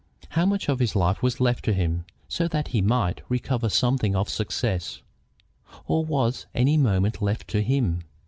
How 0.29 0.47
much 0.47 0.67
of 0.67 0.81
life 0.95 1.21
was 1.21 1.39
left 1.39 1.63
to 1.65 1.73
him, 1.73 2.05
so 2.27 2.47
that 2.47 2.69
he 2.69 2.81
might 2.81 3.21
recover 3.29 3.69
something 3.69 4.15
of 4.15 4.29
success? 4.29 5.03
Or 5.85 6.03
was 6.03 6.47
any 6.55 6.75
moment 6.75 7.21
left 7.21 7.47
to 7.49 7.61
him? 7.61 8.01